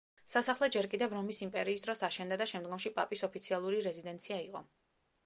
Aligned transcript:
სასახლე 0.33 0.67
ჯერ 0.75 0.87
კიდევ 0.93 1.11
რომის 1.17 1.41
იმპერიის 1.47 1.85
დროს 1.87 2.01
აშენდა 2.07 2.39
და 2.43 2.47
შემდგომში 2.53 2.93
პაპის 2.97 3.23
ოფიციალური 3.29 3.85
რეზიდენცია 3.89 4.41
იყო. 4.49 4.65